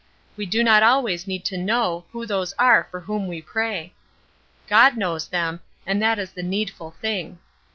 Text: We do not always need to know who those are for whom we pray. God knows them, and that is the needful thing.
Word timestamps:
We 0.35 0.47
do 0.47 0.63
not 0.63 0.81
always 0.81 1.27
need 1.27 1.45
to 1.45 1.59
know 1.59 2.05
who 2.11 2.25
those 2.25 2.53
are 2.53 2.87
for 2.89 3.01
whom 3.01 3.27
we 3.27 3.39
pray. 3.39 3.93
God 4.67 4.97
knows 4.97 5.27
them, 5.27 5.59
and 5.85 6.01
that 6.01 6.17
is 6.17 6.31
the 6.31 6.41
needful 6.41 6.95
thing. 6.99 7.37